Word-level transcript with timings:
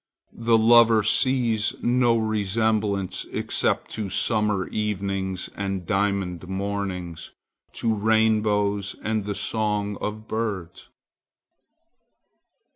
The 0.39 0.57
lover 0.57 1.03
sees 1.03 1.75
no 1.79 2.17
resemblance 2.17 3.23
except 3.31 3.91
to 3.91 4.09
summer 4.09 4.67
evenings 4.69 5.47
and 5.55 5.85
diamond 5.85 6.47
mornings, 6.47 7.29
to 7.73 7.93
rainbows 7.93 8.95
and 9.03 9.25
the 9.25 9.35
song 9.35 9.97
of 10.01 10.27
birds. 10.27 10.89